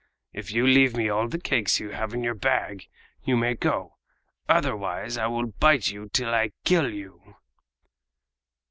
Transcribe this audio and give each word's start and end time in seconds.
If 0.33 0.51
you 0.51 0.65
leave 0.65 0.97
me 0.97 1.09
all 1.09 1.27
the 1.27 1.37
cakes 1.37 1.79
you 1.79 1.91
have 1.91 2.11
in 2.15 2.23
your 2.23 2.33
bag 2.33 2.87
you 3.23 3.37
may 3.37 3.53
go; 3.53 3.97
otherwise 4.49 5.15
I 5.15 5.27
will 5.27 5.45
bite 5.45 5.91
you 5.91 6.09
till 6.11 6.33
I 6.33 6.53
kill 6.65 6.91
you!" 6.91 7.35